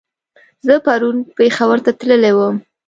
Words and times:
زه 0.65 0.73
پرون 0.85 1.17
پېښور 1.37 1.77
ته 1.85 1.91
تللی 1.99 2.33
ووم 2.35 2.55